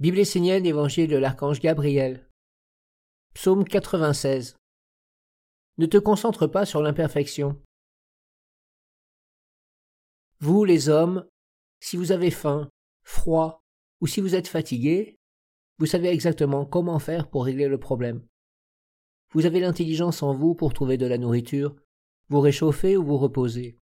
Bible 0.00 0.20
essénienne, 0.20 0.64
Évangile 0.64 1.10
de 1.10 1.16
l'archange 1.16 1.58
Gabriel. 1.58 2.30
Psaume 3.34 3.64
96. 3.64 4.54
Ne 5.78 5.86
te 5.86 5.96
concentre 5.96 6.46
pas 6.46 6.64
sur 6.64 6.80
l'imperfection. 6.82 7.60
Vous, 10.38 10.64
les 10.64 10.88
hommes, 10.88 11.26
si 11.80 11.96
vous 11.96 12.12
avez 12.12 12.30
faim, 12.30 12.70
froid, 13.02 13.64
ou 14.00 14.06
si 14.06 14.20
vous 14.20 14.36
êtes 14.36 14.46
fatigué, 14.46 15.18
vous 15.78 15.86
savez 15.86 16.10
exactement 16.10 16.64
comment 16.64 17.00
faire 17.00 17.28
pour 17.28 17.44
régler 17.44 17.66
le 17.66 17.80
problème. 17.80 18.24
Vous 19.32 19.46
avez 19.46 19.58
l'intelligence 19.58 20.22
en 20.22 20.32
vous 20.32 20.54
pour 20.54 20.74
trouver 20.74 20.96
de 20.96 21.06
la 21.06 21.18
nourriture, 21.18 21.74
vous 22.28 22.40
réchauffer 22.40 22.96
ou 22.96 23.04
vous 23.04 23.18
reposer. 23.18 23.80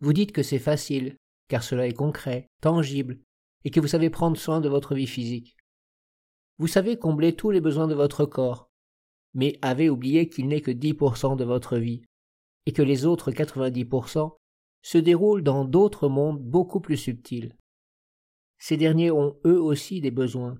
Vous 0.00 0.12
dites 0.12 0.32
que 0.32 0.42
c'est 0.42 0.58
facile, 0.58 1.16
car 1.46 1.62
cela 1.62 1.86
est 1.86 1.92
concret, 1.92 2.48
tangible, 2.60 3.20
et 3.64 3.70
que 3.70 3.80
vous 3.80 3.88
savez 3.88 4.10
prendre 4.10 4.36
soin 4.36 4.60
de 4.60 4.68
votre 4.68 4.94
vie 4.94 5.06
physique. 5.06 5.56
Vous 6.58 6.68
savez 6.68 6.98
combler 6.98 7.34
tous 7.34 7.50
les 7.50 7.60
besoins 7.60 7.88
de 7.88 7.94
votre 7.94 8.26
corps, 8.26 8.70
mais 9.32 9.58
avez 9.62 9.90
oublié 9.90 10.28
qu'il 10.28 10.48
n'est 10.48 10.60
que 10.60 10.70
10% 10.70 11.36
de 11.36 11.44
votre 11.44 11.78
vie, 11.78 12.02
et 12.66 12.72
que 12.72 12.82
les 12.82 13.04
autres 13.04 13.32
90% 13.32 14.36
se 14.82 14.98
déroulent 14.98 15.42
dans 15.42 15.64
d'autres 15.64 16.08
mondes 16.08 16.42
beaucoup 16.42 16.80
plus 16.80 16.96
subtils. 16.96 17.56
Ces 18.58 18.76
derniers 18.76 19.10
ont 19.10 19.36
eux 19.44 19.60
aussi 19.60 20.00
des 20.00 20.10
besoins, 20.10 20.58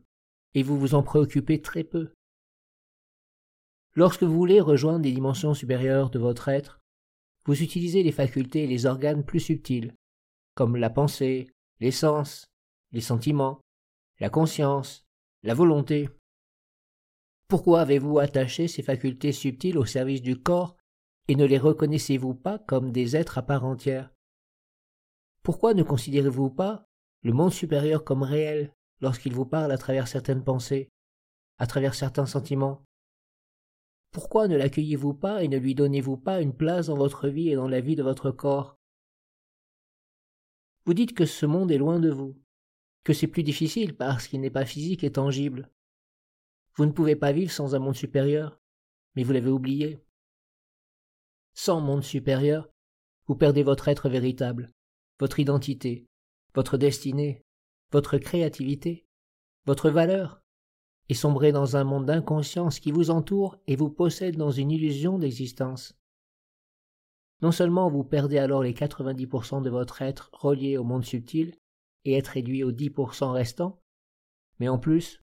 et 0.54 0.62
vous 0.62 0.78
vous 0.78 0.94
en 0.94 1.02
préoccupez 1.02 1.60
très 1.60 1.84
peu. 1.84 2.12
Lorsque 3.94 4.24
vous 4.24 4.34
voulez 4.34 4.60
rejoindre 4.60 5.02
des 5.02 5.12
dimensions 5.12 5.54
supérieures 5.54 6.10
de 6.10 6.18
votre 6.18 6.48
être, 6.48 6.80
vous 7.46 7.62
utilisez 7.62 8.02
les 8.02 8.12
facultés 8.12 8.64
et 8.64 8.66
les 8.66 8.86
organes 8.86 9.24
plus 9.24 9.40
subtils, 9.40 9.94
comme 10.54 10.76
la 10.76 10.90
pensée, 10.90 11.46
les 11.80 11.90
sens, 11.90 12.50
les 12.94 13.00
sentiments, 13.00 13.60
la 14.20 14.30
conscience, 14.30 15.04
la 15.42 15.52
volonté. 15.52 16.08
Pourquoi 17.48 17.80
avez-vous 17.80 18.20
attaché 18.20 18.68
ces 18.68 18.84
facultés 18.84 19.32
subtiles 19.32 19.78
au 19.78 19.84
service 19.84 20.22
du 20.22 20.40
corps 20.40 20.76
et 21.26 21.34
ne 21.34 21.44
les 21.44 21.58
reconnaissez-vous 21.58 22.34
pas 22.34 22.60
comme 22.60 22.92
des 22.92 23.16
êtres 23.16 23.36
à 23.36 23.42
part 23.42 23.64
entière? 23.64 24.14
Pourquoi 25.42 25.74
ne 25.74 25.82
considérez-vous 25.82 26.50
pas 26.50 26.86
le 27.22 27.32
monde 27.32 27.52
supérieur 27.52 28.04
comme 28.04 28.22
réel 28.22 28.72
lorsqu'il 29.00 29.34
vous 29.34 29.44
parle 29.44 29.72
à 29.72 29.78
travers 29.78 30.06
certaines 30.06 30.44
pensées, 30.44 30.88
à 31.58 31.66
travers 31.66 31.94
certains 31.94 32.26
sentiments? 32.26 32.84
Pourquoi 34.12 34.46
ne 34.46 34.56
l'accueillez-vous 34.56 35.14
pas 35.14 35.42
et 35.42 35.48
ne 35.48 35.58
lui 35.58 35.74
donnez-vous 35.74 36.16
pas 36.16 36.40
une 36.40 36.56
place 36.56 36.86
dans 36.86 36.96
votre 36.96 37.26
vie 37.26 37.50
et 37.50 37.56
dans 37.56 37.68
la 37.68 37.80
vie 37.80 37.96
de 37.96 38.04
votre 38.04 38.30
corps? 38.30 38.78
Vous 40.86 40.94
dites 40.94 41.14
que 41.14 41.26
ce 41.26 41.44
monde 41.44 41.72
est 41.72 41.78
loin 41.78 41.98
de 41.98 42.10
vous, 42.10 42.36
que 43.04 43.12
c'est 43.12 43.28
plus 43.28 43.42
difficile 43.42 43.94
parce 43.94 44.26
qu'il 44.26 44.40
n'est 44.40 44.50
pas 44.50 44.64
physique 44.64 45.04
et 45.04 45.12
tangible. 45.12 45.70
Vous 46.76 46.86
ne 46.86 46.92
pouvez 46.92 47.14
pas 47.14 47.32
vivre 47.32 47.52
sans 47.52 47.74
un 47.74 47.78
monde 47.78 47.94
supérieur, 47.94 48.58
mais 49.14 49.22
vous 49.22 49.32
l'avez 49.32 49.50
oublié. 49.50 50.02
Sans 51.52 51.80
monde 51.80 52.02
supérieur, 52.02 52.68
vous 53.26 53.36
perdez 53.36 53.62
votre 53.62 53.88
être 53.88 54.08
véritable, 54.08 54.72
votre 55.20 55.38
identité, 55.38 56.06
votre 56.54 56.76
destinée, 56.76 57.44
votre 57.92 58.18
créativité, 58.18 59.06
votre 59.66 59.90
valeur, 59.90 60.42
et 61.08 61.14
sombrez 61.14 61.52
dans 61.52 61.76
un 61.76 61.84
monde 61.84 62.06
d'inconscience 62.06 62.80
qui 62.80 62.90
vous 62.90 63.10
entoure 63.10 63.58
et 63.66 63.76
vous 63.76 63.90
possède 63.90 64.36
dans 64.36 64.50
une 64.50 64.70
illusion 64.70 65.18
d'existence. 65.18 65.94
Non 67.42 67.52
seulement 67.52 67.90
vous 67.90 68.04
perdez 68.04 68.38
alors 68.38 68.62
les 68.62 68.72
90% 68.72 69.62
de 69.62 69.70
votre 69.70 70.00
être 70.00 70.30
relié 70.32 70.78
au 70.78 70.84
monde 70.84 71.04
subtil, 71.04 71.54
et 72.04 72.14
être 72.14 72.28
réduit 72.28 72.64
aux 72.64 72.72
10% 72.72 73.30
restants, 73.30 73.80
mais 74.58 74.68
en 74.68 74.78
plus, 74.78 75.20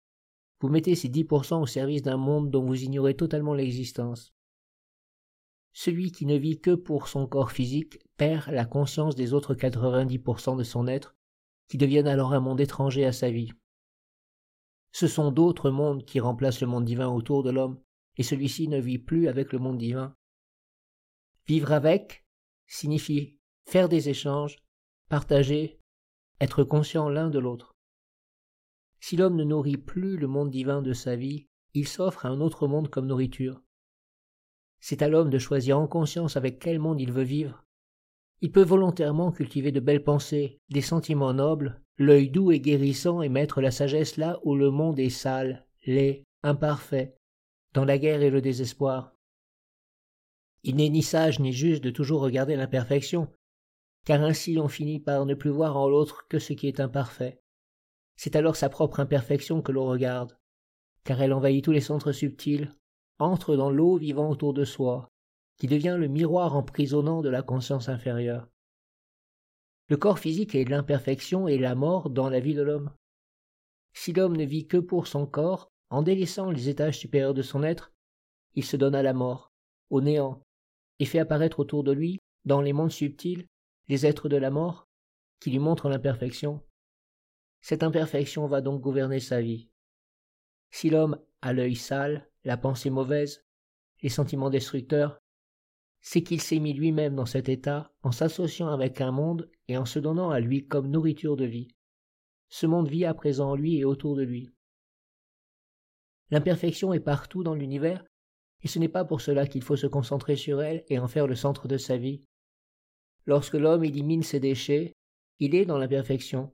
vous 0.61 0.69
mettez 0.69 0.95
ces 0.95 1.09
10% 1.09 1.63
au 1.63 1.67
service 1.67 2.03
d'un 2.03 2.17
monde 2.17 2.51
dont 2.51 2.65
vous 2.65 2.83
ignorez 2.83 3.17
totalement 3.17 3.55
l'existence. 3.55 4.35
Celui 5.73 6.13
qui 6.13 6.27
ne 6.27 6.37
vit 6.37 6.61
que 6.61 6.75
pour 6.75 7.09
son 7.09 7.27
corps 7.27 7.53
physique 7.53 7.99
perd 8.17 8.51
la 8.51 8.65
conscience 8.65 9.15
des 9.15 9.33
autres 9.33 9.55
90% 9.55 10.57
de 10.57 10.65
son 10.65 10.87
être, 10.87 11.17
qui 11.69 11.79
deviennent 11.79 12.09
alors 12.09 12.33
un 12.33 12.41
monde 12.41 12.61
étranger 12.61 13.05
à 13.05 13.13
sa 13.13 13.31
vie. 13.31 13.53
Ce 14.93 15.07
sont 15.07 15.31
d'autres 15.31 15.71
mondes 15.71 16.05
qui 16.05 16.19
remplacent 16.19 16.61
le 16.61 16.67
monde 16.67 16.85
divin 16.85 17.09
autour 17.09 17.43
de 17.43 17.51
l'homme, 17.51 17.81
et 18.17 18.23
celui-ci 18.23 18.69
ne 18.69 18.81
vit 18.81 18.99
plus 18.99 19.29
avec 19.29 19.53
le 19.53 19.61
monde 19.61 19.79
divin. 19.79 20.15
Vivre 21.47 21.73
avec 21.73 22.27
signifie 22.67 23.39
faire 23.67 23.89
des 23.89 24.09
échanges, 24.09 24.57
partager, 25.09 25.80
être 26.41 26.65
conscient 26.65 27.09
l'un 27.09 27.29
de 27.29 27.39
l'autre. 27.39 27.75
Si 29.01 29.17
l'homme 29.17 29.37
ne 29.37 29.45
nourrit 29.45 29.77
plus 29.77 30.17
le 30.17 30.27
monde 30.27 30.51
divin 30.51 30.83
de 30.83 30.93
sa 30.93 31.17
vie, 31.17 31.47
il 31.75 31.87
s'offre 31.87 32.27
à 32.27 32.29
un 32.29 32.41
autre 32.41 32.67
monde 32.67 32.89
comme 32.89 33.07
nourriture. 33.07 33.63
C'est 34.81 35.03
à 35.03 35.09
l'homme 35.09 35.31
de 35.31 35.39
choisir 35.39 35.79
en 35.79 35.87
conscience 35.87 36.37
avec 36.37 36.59
quel 36.59 36.79
monde 36.79 37.01
il 37.01 37.13
veut 37.13 37.23
vivre. 37.23 37.65
Il 38.41 38.51
peut 38.51 38.65
volontairement 38.65 39.33
cultiver 39.33 39.71
de 39.73 39.81
belles 39.81 40.03
pensées, 40.03 40.59
des 40.71 40.81
sentiments 40.81 41.35
nobles, 41.35 41.81
l'œil 41.99 42.31
doux 42.31 42.53
et 42.53 42.61
guérissant 42.61 43.21
et 43.21 43.29
mettre 43.29 43.61
la 43.61 43.71
sagesse 43.71 44.17
là 44.17 44.41
où 44.43 44.57
le 44.57 44.71
monde 44.71 44.99
est 44.99 45.11
sale, 45.11 45.67
laid, 45.85 46.25
imparfait, 46.43 47.15
dans 47.75 47.85
la 47.85 47.99
guerre 47.99 48.23
et 48.23 48.31
le 48.31 48.41
désespoir. 48.41 49.15
Il 50.63 50.77
n'est 50.77 50.89
ni 50.89 51.03
sage 51.03 51.41
ni 51.41 51.53
juste 51.53 51.85
de 51.85 51.91
toujours 51.91 52.23
regarder 52.23 52.57
l'imperfection, 52.57 53.29
car 54.05 54.23
ainsi 54.23 54.59
on 54.59 54.69
finit 54.69 55.01
par 55.01 55.27
ne 55.27 55.35
plus 55.35 55.51
voir 55.51 55.77
en 55.77 55.89
l'autre 55.89 56.27
que 56.29 56.39
ce 56.39 56.53
qui 56.53 56.69
est 56.69 56.81
imparfait. 56.81 57.41
C'est 58.17 58.37
alors 58.37 58.57
sa 58.57 58.69
propre 58.69 59.01
imperfection 59.01 59.63
que 59.63 59.73
l'on 59.73 59.87
regarde, 59.87 60.39
car 61.05 61.21
elle 61.23 61.33
envahit 61.33 61.65
tous 61.65 61.73
les 61.73 61.81
centres 61.81 62.13
subtils, 62.13 62.75
entre 63.19 63.57
dans 63.57 63.71
l'eau 63.71 63.97
vivant 63.97 64.31
autour 64.31 64.55
de 64.55 64.65
soi, 64.65 65.11
qui 65.59 65.67
devient 65.67 65.97
le 65.99 66.09
miroir 66.09 66.57
emprisonnant 66.57 67.23
de 67.23 67.29
la 67.29 67.43
conscience 67.43 67.89
inférieure. 67.89 68.49
Le 69.89 69.97
corps 69.97 70.19
physique 70.19 70.55
est 70.55 70.65
l'imperfection 70.65 71.49
et 71.49 71.59
la 71.59 71.75
mort 71.75 72.11
dans 72.11 72.31
la 72.31 72.41
vie 72.41 72.55
de 72.55 72.63
l'homme. 72.63 72.91
Si 73.93 74.13
l'homme 74.13 74.37
ne 74.37 74.45
vit 74.45 74.67
que 74.67 74.77
pour 74.77 75.07
son 75.07 75.27
corps, 75.27 75.69
en 75.91 76.03
délaissant 76.03 76.51
les 76.51 76.69
étages 76.69 76.99
supérieurs 76.99 77.35
de 77.35 77.43
son 77.43 77.63
être, 77.63 77.93
il 78.55 78.65
se 78.65 78.77
donne 78.77 78.95
à 78.95 79.03
la 79.03 79.13
mort, 79.13 79.53
au 79.91 80.01
néant, 80.01 80.43
et 80.99 81.05
fait 81.05 81.19
apparaître 81.19 81.59
autour 81.59 81.83
de 81.83 81.93
lui, 81.93 82.21
dans 82.45 82.61
les 82.61 82.73
mondes 82.73 82.93
subtils, 82.93 83.47
les 83.91 84.07
êtres 84.07 84.29
de 84.29 84.37
la 84.37 84.53
mort, 84.53 84.89
qui 85.41 85.51
lui 85.51 85.59
montrent 85.59 85.89
l'imperfection. 85.89 86.63
Cette 87.61 87.83
imperfection 87.83 88.47
va 88.47 88.61
donc 88.61 88.81
gouverner 88.81 89.19
sa 89.19 89.41
vie. 89.41 89.69
Si 90.71 90.91
l'homme 90.91 91.19
a 91.43 91.53
l'œil 91.53 91.75
sale, 91.75 92.31
la 92.45 92.57
pensée 92.57 92.89
mauvaise, 92.89 93.45
les 94.01 94.09
sentiments 94.09 94.49
destructeurs, 94.49 95.19
c'est 96.01 96.23
qu'il 96.23 96.41
s'est 96.41 96.61
mis 96.61 96.73
lui-même 96.73 97.17
dans 97.17 97.27
cet 97.27 97.49
état 97.49 97.93
en 98.05 98.13
s'associant 98.13 98.69
avec 98.69 99.01
un 99.01 99.11
monde 99.11 99.51
et 99.67 99.77
en 99.77 99.85
se 99.85 99.99
donnant 99.99 100.31
à 100.31 100.39
lui 100.39 100.69
comme 100.69 100.89
nourriture 100.89 101.35
de 101.35 101.47
vie. 101.47 101.75
Ce 102.49 102.67
monde 102.67 102.89
vit 102.89 103.07
à 103.07 103.13
présent 103.13 103.51
en 103.51 103.57
lui 103.57 103.79
et 103.79 103.85
autour 103.85 104.15
de 104.15 104.23
lui. 104.23 104.53
L'imperfection 106.31 106.93
est 106.93 107.01
partout 107.01 107.43
dans 107.43 107.55
l'univers, 107.55 108.05
et 108.63 108.69
ce 108.69 108.79
n'est 108.79 108.89
pas 108.89 109.05
pour 109.05 109.21
cela 109.21 109.49
qu'il 109.49 109.65
faut 109.65 109.75
se 109.75 109.89
concentrer 109.89 110.37
sur 110.37 110.63
elle 110.63 110.85
et 110.87 111.01
en 111.01 111.09
faire 111.09 111.27
le 111.27 111.35
centre 111.35 111.67
de 111.67 111.77
sa 111.77 111.97
vie. 111.97 112.23
Lorsque 113.27 113.55
l'homme 113.55 113.85
élimine 113.85 114.23
ses 114.23 114.41
déchets, 114.41 114.95
il 115.39 115.55
est 115.55 115.65
dans 115.65 115.79
l'imperfection. 115.79 116.53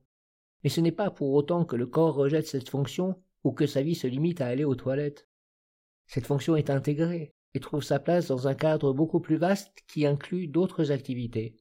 Mais 0.62 0.70
ce 0.70 0.80
n'est 0.80 0.92
pas 0.92 1.10
pour 1.10 1.32
autant 1.32 1.64
que 1.64 1.76
le 1.76 1.86
corps 1.86 2.14
rejette 2.14 2.46
cette 2.46 2.68
fonction 2.68 3.20
ou 3.44 3.52
que 3.52 3.66
sa 3.66 3.82
vie 3.82 3.94
se 3.94 4.06
limite 4.06 4.40
à 4.40 4.46
aller 4.46 4.64
aux 4.64 4.74
toilettes. 4.74 5.28
Cette 6.06 6.26
fonction 6.26 6.56
est 6.56 6.70
intégrée 6.70 7.32
et 7.54 7.60
trouve 7.60 7.82
sa 7.82 7.98
place 7.98 8.28
dans 8.28 8.48
un 8.48 8.54
cadre 8.54 8.92
beaucoup 8.92 9.20
plus 9.20 9.36
vaste 9.36 9.72
qui 9.86 10.06
inclut 10.06 10.48
d'autres 10.48 10.92
activités. 10.92 11.56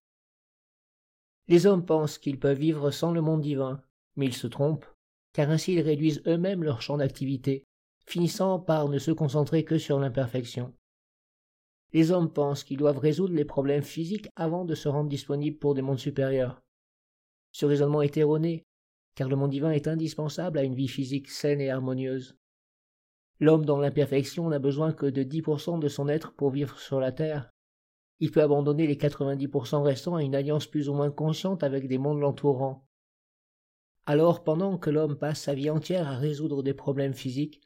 Les 1.47 1.67
hommes 1.67 1.85
pensent 1.85 2.17
qu'ils 2.17 2.39
peuvent 2.39 2.57
vivre 2.57 2.91
sans 2.91 3.11
le 3.11 3.21
monde 3.21 3.41
divin, 3.41 3.81
mais 4.15 4.25
ils 4.25 4.33
se 4.33 4.47
trompent, 4.47 4.87
car 5.33 5.49
ainsi 5.49 5.73
ils 5.73 5.81
réduisent 5.81 6.23
eux-mêmes 6.27 6.63
leur 6.63 6.81
champ 6.81 6.97
d'activité, 6.97 7.65
finissant 8.05 8.59
par 8.59 8.89
ne 8.89 8.97
se 8.97 9.11
concentrer 9.11 9.63
que 9.63 9.77
sur 9.77 9.99
l'imperfection. 9.99 10.73
Les 11.95 12.11
hommes 12.11 12.29
pensent 12.29 12.65
qu'ils 12.65 12.75
doivent 12.75 12.97
résoudre 12.97 13.33
les 13.33 13.45
problèmes 13.45 13.81
physiques 13.81 14.27
avant 14.35 14.65
de 14.65 14.75
se 14.75 14.89
rendre 14.89 15.09
disponibles 15.09 15.57
pour 15.57 15.75
des 15.75 15.81
mondes 15.81 15.97
supérieurs. 15.97 16.61
Ce 17.53 17.65
raisonnement 17.65 18.01
est 18.01 18.17
erroné, 18.17 18.65
car 19.15 19.29
le 19.29 19.37
monde 19.37 19.51
divin 19.51 19.71
est 19.71 19.87
indispensable 19.87 20.57
à 20.57 20.63
une 20.63 20.75
vie 20.75 20.89
physique 20.89 21.29
saine 21.29 21.61
et 21.61 21.69
harmonieuse. 21.69 22.37
L'homme 23.39 23.63
dans 23.63 23.79
l'imperfection 23.79 24.49
n'a 24.49 24.59
besoin 24.59 24.91
que 24.91 25.05
de 25.05 25.23
10% 25.23 25.79
de 25.79 25.87
son 25.87 26.09
être 26.09 26.33
pour 26.33 26.49
vivre 26.49 26.77
sur 26.79 26.99
la 26.99 27.13
terre. 27.13 27.49
Il 28.19 28.29
peut 28.29 28.43
abandonner 28.43 28.87
les 28.87 28.97
90% 28.97 29.81
restants 29.81 30.17
à 30.17 30.23
une 30.23 30.35
alliance 30.35 30.67
plus 30.67 30.89
ou 30.89 30.93
moins 30.95 31.11
consciente 31.11 31.63
avec 31.63 31.87
des 31.87 31.97
mondes 31.97 32.19
l'entourant. 32.19 32.85
Alors, 34.05 34.43
pendant 34.43 34.77
que 34.77 34.89
l'homme 34.89 35.17
passe 35.17 35.43
sa 35.43 35.53
vie 35.53 35.69
entière 35.69 36.09
à 36.09 36.17
résoudre 36.17 36.61
des 36.61 36.73
problèmes 36.73 37.13
physiques, 37.13 37.61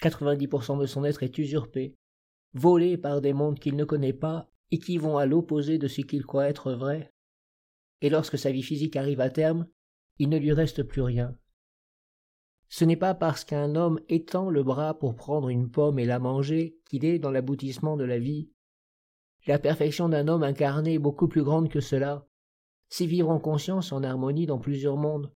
90% 0.00 0.80
de 0.80 0.86
son 0.86 1.04
être 1.04 1.22
est 1.22 1.36
usurpé, 1.36 1.98
volé 2.54 2.96
par 2.96 3.20
des 3.20 3.32
mondes 3.32 3.58
qu'il 3.58 3.76
ne 3.76 3.84
connaît 3.84 4.12
pas 4.12 4.50
et 4.70 4.78
qui 4.78 4.98
vont 4.98 5.18
à 5.18 5.26
l'opposé 5.26 5.78
de 5.78 5.88
ce 5.88 6.00
qu'il 6.00 6.24
croit 6.24 6.48
être 6.48 6.72
vrai. 6.72 7.12
Et 8.00 8.10
lorsque 8.10 8.38
sa 8.38 8.50
vie 8.50 8.62
physique 8.62 8.96
arrive 8.96 9.20
à 9.20 9.30
terme, 9.30 9.66
il 10.18 10.28
ne 10.28 10.38
lui 10.38 10.52
reste 10.52 10.82
plus 10.82 11.02
rien. 11.02 11.36
Ce 12.68 12.84
n'est 12.84 12.96
pas 12.96 13.14
parce 13.14 13.44
qu'un 13.44 13.76
homme 13.76 14.00
étend 14.08 14.48
le 14.48 14.62
bras 14.62 14.98
pour 14.98 15.14
prendre 15.14 15.50
une 15.50 15.70
pomme 15.70 15.98
et 15.98 16.06
la 16.06 16.18
manger 16.18 16.78
qu'il 16.86 17.04
est 17.04 17.18
dans 17.18 17.30
l'aboutissement 17.30 17.96
de 17.96 18.04
la 18.04 18.18
vie. 18.18 18.50
La 19.46 19.58
perfection 19.58 20.08
d'un 20.08 20.26
homme 20.28 20.42
incarné 20.42 20.94
est 20.94 20.98
beaucoup 20.98 21.28
plus 21.28 21.42
grande 21.42 21.68
que 21.68 21.80
cela. 21.80 22.26
C'est 22.88 23.06
vivre 23.06 23.28
en 23.28 23.38
conscience, 23.38 23.92
en 23.92 24.02
harmonie 24.02 24.46
dans 24.46 24.58
plusieurs 24.58 24.96
mondes, 24.96 25.32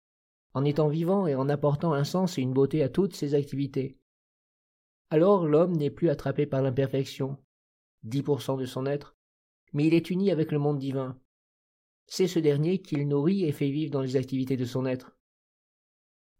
en 0.53 0.65
étant 0.65 0.87
vivant 0.87 1.27
et 1.27 1.35
en 1.35 1.49
apportant 1.49 1.93
un 1.93 2.03
sens 2.03 2.37
et 2.37 2.41
une 2.41 2.53
beauté 2.53 2.81
à 2.81 2.89
toutes 2.89 3.15
ses 3.15 3.35
activités. 3.35 3.99
Alors 5.09 5.47
l'homme 5.47 5.77
n'est 5.77 5.89
plus 5.89 6.09
attrapé 6.09 6.45
par 6.45 6.61
l'imperfection, 6.61 7.37
dix 8.03 8.23
pour 8.23 8.41
cent 8.41 8.57
de 8.57 8.65
son 8.65 8.85
être, 8.85 9.15
mais 9.73 9.87
il 9.87 9.93
est 9.93 10.09
uni 10.09 10.31
avec 10.31 10.51
le 10.51 10.59
monde 10.59 10.79
divin. 10.79 11.17
C'est 12.07 12.27
ce 12.27 12.39
dernier 12.39 12.81
qu'il 12.81 13.07
nourrit 13.07 13.45
et 13.45 13.51
fait 13.51 13.69
vivre 13.69 13.91
dans 13.91 14.01
les 14.01 14.15
activités 14.15 14.57
de 14.57 14.65
son 14.65 14.85
être. 14.85 15.17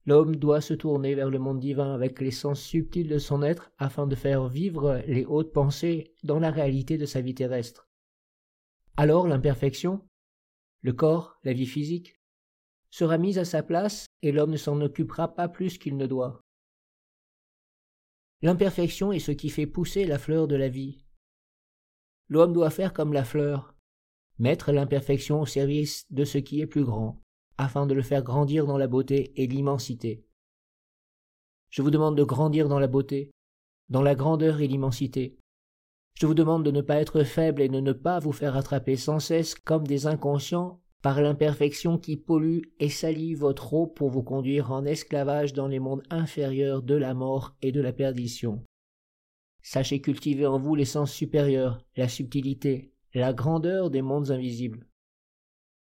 L'homme 0.06 0.38
doit 0.38 0.62
se 0.62 0.74
tourner 0.74 1.16
vers 1.16 1.30
le 1.30 1.40
monde 1.40 1.60
divin 1.60 1.94
avec 1.94 2.22
les 2.22 2.32
sens 2.32 2.62
subtils 2.62 3.10
de 3.10 3.18
son 3.18 3.42
être 3.42 3.72
afin 3.78 4.08
de 4.08 4.16
faire 4.16 4.48
vivre 4.48 5.02
les 5.06 5.26
hautes 5.26 5.52
pensées 5.52 6.14
dans 6.24 6.40
la 6.40 6.52
réalité 6.52 6.98
de 6.98 7.06
sa 7.06 7.20
vie 7.20 7.36
terrestre. 7.36 7.90
Alors 8.96 9.28
l'imperfection, 9.28 10.08
le 10.82 10.94
corps, 10.94 11.38
la 11.44 11.54
vie 11.54 11.66
physique, 11.66 12.16
sera 12.90 13.18
mise 13.18 13.38
à 13.38 13.46
sa 13.46 13.64
place 13.64 14.06
et 14.22 14.32
l'homme 14.32 14.52
ne 14.52 14.58
s'en 14.58 14.80
occupera 14.80 15.36
pas 15.36 15.50
plus 15.50 15.78
qu'il 15.78 15.98
ne 15.98 16.08
doit. 16.08 16.42
L'imperfection 18.44 19.12
est 19.12 19.20
ce 19.20 19.32
qui 19.32 19.50
fait 19.50 19.66
pousser 19.66 20.06
la 20.06 20.20
fleur 20.20 20.48
de 20.48 20.56
la 20.56 20.70
vie. 20.70 21.04
L'homme 22.30 22.54
doit 22.54 22.70
faire 22.70 22.94
comme 22.94 23.14
la 23.14 23.24
fleur, 23.24 23.76
mettre 24.38 24.72
l'imperfection 24.72 25.42
au 25.42 25.46
service 25.46 26.06
de 26.12 26.24
ce 26.24 26.38
qui 26.38 26.62
est 26.62 26.68
plus 26.68 26.84
grand, 26.84 27.22
afin 27.58 27.88
de 27.88 27.96
le 27.96 28.04
faire 28.04 28.22
grandir 28.22 28.68
dans 28.68 28.78
la 28.78 28.88
beauté 28.88 29.34
et 29.42 29.48
l'immensité. 29.48 30.24
Je 31.70 31.82
vous 31.82 31.90
demande 31.90 32.16
de 32.16 32.24
grandir 32.24 32.70
dans 32.70 32.80
la 32.80 32.88
beauté, 32.88 33.32
dans 33.90 34.04
la 34.04 34.14
grandeur 34.14 34.62
et 34.62 34.68
l'immensité. 34.68 35.40
Je 36.14 36.28
vous 36.28 36.36
demande 36.36 36.64
de 36.64 36.72
ne 36.72 36.82
pas 36.82 37.02
être 37.02 37.24
faible 37.24 37.62
et 37.62 37.70
de 37.70 37.80
ne 37.80 37.94
pas 37.94 38.20
vous 38.20 38.32
faire 38.32 38.56
attraper 38.56 38.98
sans 38.98 39.20
cesse 39.20 39.56
comme 39.56 39.88
des 39.88 40.06
inconscients 40.06 40.80
par 41.02 41.22
l'imperfection 41.22 41.98
qui 41.98 42.18
pollue 42.18 42.62
et 42.80 42.90
salit 42.90 43.34
votre 43.34 43.74
eau 43.74 43.88
pour 43.88 44.10
vous 44.10 44.24
conduire 44.24 44.72
en 44.72 44.86
esclavage 44.86 45.54
dans 45.54 45.68
les 45.68 45.80
mondes 45.80 46.04
inférieurs 46.10 46.82
de 46.82 46.96
la 46.96 47.14
mort 47.14 47.56
et 47.62 47.72
de 47.72 47.82
la 47.82 47.94
perdition. 47.94 48.64
Sachez 49.62 50.02
cultiver 50.02 50.46
en 50.46 50.58
vous 50.58 50.76
les 50.76 50.86
sens 50.86 51.12
supérieurs, 51.12 51.84
la 51.96 52.08
subtilité, 52.08 52.94
la 53.14 53.34
grandeur 53.34 53.90
des 53.90 54.02
mondes 54.02 54.32
invisibles. 54.32 54.88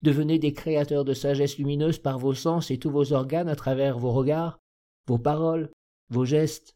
Devenez 0.03 0.37
des 0.37 0.53
créateurs 0.53 1.05
de 1.05 1.13
sagesse 1.13 1.57
lumineuse 1.57 1.97
par 1.97 2.19
vos 2.19 2.33
sens 2.33 2.71
et 2.71 2.77
tous 2.77 2.91
vos 2.91 3.13
organes 3.13 3.47
à 3.47 3.55
travers 3.55 3.97
vos 3.97 4.11
regards, 4.11 4.59
vos 5.07 5.17
paroles, 5.17 5.71
vos 6.09 6.25
gestes. 6.25 6.75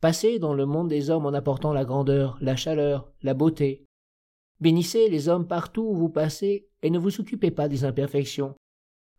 Passez 0.00 0.38
dans 0.38 0.52
le 0.52 0.66
monde 0.66 0.88
des 0.88 1.10
hommes 1.10 1.26
en 1.26 1.32
apportant 1.32 1.72
la 1.72 1.84
grandeur, 1.84 2.36
la 2.40 2.56
chaleur, 2.56 3.10
la 3.22 3.34
beauté. 3.34 3.86
Bénissez 4.60 5.08
les 5.08 5.28
hommes 5.28 5.46
partout 5.46 5.82
où 5.82 5.94
vous 5.94 6.08
passez 6.08 6.68
et 6.82 6.90
ne 6.90 6.98
vous 6.98 7.20
occupez 7.20 7.50
pas 7.50 7.68
des 7.68 7.84
imperfections. 7.84 8.54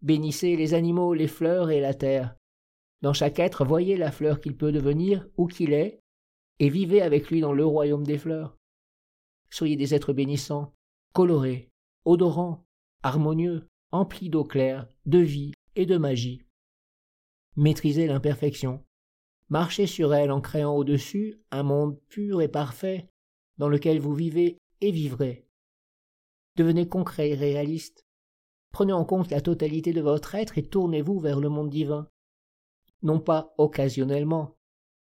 Bénissez 0.02 0.56
les 0.56 0.74
animaux, 0.74 1.14
les 1.14 1.28
fleurs 1.28 1.72
et 1.72 1.80
la 1.80 1.94
terre. 1.94 2.36
Dans 3.02 3.14
chaque 3.14 3.40
être, 3.40 3.66
voyez 3.66 3.98
la 3.98 4.12
fleur 4.12 4.40
qu'il 4.40 4.56
peut 4.56 4.72
devenir, 4.72 5.28
où 5.38 5.48
qu'il 5.48 5.74
est, 5.74 6.00
et 6.60 6.70
vivez 6.70 7.02
avec 7.02 7.30
lui 7.30 7.42
dans 7.42 7.54
le 7.54 7.66
royaume 7.66 8.06
des 8.06 8.18
fleurs. 8.18 8.58
Soyez 9.50 9.76
des 9.76 9.94
êtres 9.94 10.14
bénissants, 10.14 10.74
colorés, 11.14 11.70
odorants, 12.06 12.66
harmonieux, 13.04 13.68
empli 13.92 14.30
d'eau 14.30 14.44
claire, 14.44 14.88
de 15.06 15.20
vie 15.20 15.54
et 15.76 15.86
de 15.86 15.98
magie. 15.98 16.42
Maîtrisez 17.56 18.08
l'imperfection. 18.08 18.84
Marchez 19.50 19.88
sur 19.88 20.14
elle 20.14 20.32
en 20.32 20.42
créant 20.42 20.76
au-dessus 20.76 21.40
un 21.52 21.64
monde 21.64 22.00
pur 22.10 22.42
et 22.42 22.48
parfait 22.48 23.08
dans 23.58 23.70
lequel 23.70 24.00
vous 24.00 24.14
vivez 24.14 24.58
et 24.82 24.92
vivrez. 24.92 25.48
Devenez 26.56 26.88
concret 26.88 27.32
et 27.32 27.36
réaliste. 27.36 28.06
Prenez 28.72 28.94
en 28.94 29.06
compte 29.06 29.32
la 29.32 29.42
totalité 29.42 29.94
de 29.94 30.02
votre 30.02 30.36
être 30.36 30.58
et 30.58 30.68
tournez-vous 30.68 31.20
vers 31.20 31.40
le 31.40 31.50
monde 31.50 31.70
divin. 31.70 32.10
Non 33.02 33.20
pas 33.20 33.54
occasionnellement, 33.58 34.58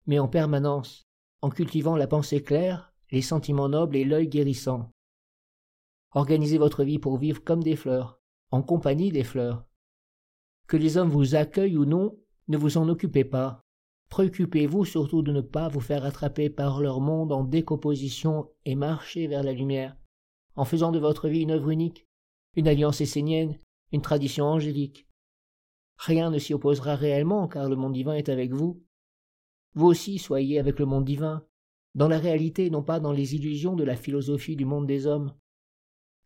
mais 0.06 0.18
en 0.18 0.28
permanence, 0.28 1.08
en 1.42 1.50
cultivant 1.50 1.96
la 1.96 2.06
pensée 2.06 2.42
claire, 2.42 2.92
les 3.10 3.22
sentiments 3.22 3.68
nobles 3.68 3.96
et 3.96 4.04
l'œil 4.04 4.28
guérissant. 4.28 4.90
Organisez 6.12 6.58
votre 6.58 6.84
vie 6.84 6.98
pour 6.98 7.18
vivre 7.18 7.42
comme 7.42 7.62
des 7.62 7.76
fleurs, 7.76 8.20
en 8.50 8.62
compagnie 8.62 9.10
des 9.10 9.24
fleurs. 9.24 9.64
Que 10.66 10.76
les 10.76 10.96
hommes 10.96 11.10
vous 11.10 11.34
accueillent 11.34 11.76
ou 11.76 11.84
non, 11.84 12.16
ne 12.48 12.56
vous 12.56 12.78
en 12.78 12.88
occupez 12.88 13.24
pas. 13.24 13.64
Préoccupez-vous 14.14 14.84
surtout 14.84 15.22
de 15.22 15.32
ne 15.32 15.40
pas 15.40 15.66
vous 15.66 15.80
faire 15.80 16.04
attraper 16.04 16.48
par 16.48 16.80
leur 16.80 17.00
monde 17.00 17.32
en 17.32 17.42
décomposition 17.42 18.48
et 18.64 18.76
marchez 18.76 19.26
vers 19.26 19.42
la 19.42 19.52
lumière, 19.52 19.96
en 20.54 20.64
faisant 20.64 20.92
de 20.92 21.00
votre 21.00 21.28
vie 21.28 21.40
une 21.40 21.50
œuvre 21.50 21.70
unique, 21.70 22.06
une 22.54 22.68
alliance 22.68 23.00
essénienne, 23.00 23.58
une 23.90 24.02
tradition 24.02 24.44
angélique. 24.44 25.08
Rien 25.96 26.30
ne 26.30 26.38
s'y 26.38 26.54
opposera 26.54 26.94
réellement 26.94 27.48
car 27.48 27.68
le 27.68 27.74
monde 27.74 27.94
divin 27.94 28.14
est 28.14 28.28
avec 28.28 28.52
vous. 28.52 28.84
Vous 29.74 29.86
aussi 29.86 30.20
soyez 30.20 30.60
avec 30.60 30.78
le 30.78 30.86
monde 30.86 31.04
divin, 31.04 31.44
dans 31.96 32.06
la 32.06 32.20
réalité 32.20 32.70
non 32.70 32.84
pas 32.84 33.00
dans 33.00 33.10
les 33.10 33.34
illusions 33.34 33.74
de 33.74 33.82
la 33.82 33.96
philosophie 33.96 34.54
du 34.54 34.64
monde 34.64 34.86
des 34.86 35.08
hommes 35.08 35.34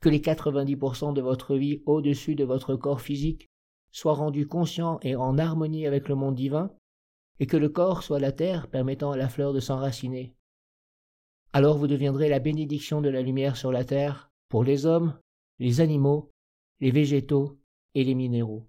que 0.03 0.11
les 0.11 0.21
90% 0.21 1.15
de 1.15 1.23
votre 1.23 1.57
vie 1.57 1.83
au-dessus 1.87 2.35
de 2.35 2.45
votre 2.45 2.77
corps 2.77 3.01
physique 3.01 3.49
soient 3.93 4.13
rendus 4.13 4.47
conscients 4.47 5.01
et 5.01 5.17
en 5.17 5.39
harmonie 5.39 5.87
avec 5.87 6.11
le 6.11 6.17
monde 6.17 6.35
divin, 6.35 6.71
et 7.41 7.47
que 7.47 7.57
le 7.57 7.69
corps 7.69 8.03
soit 8.03 8.21
la 8.21 8.33
terre 8.33 8.69
permettant 8.69 9.13
à 9.13 9.17
la 9.17 9.29
fleur 9.29 9.53
de 9.53 9.61
s'enraciner. 9.61 10.35
Alors 11.53 11.79
vous 11.79 11.87
deviendrez 11.87 12.29
la 12.29 12.41
bénédiction 12.41 13.01
de 13.01 13.09
la 13.09 13.23
lumière 13.23 13.57
sur 13.57 13.73
la 13.73 13.85
terre 13.85 14.31
pour 14.49 14.65
les 14.65 14.87
hommes, 14.87 15.19
les 15.59 15.81
animaux, 15.81 16.31
les 16.81 16.91
végétaux 16.91 17.59
et 17.95 18.05
les 18.05 18.15
minéraux. 18.15 18.69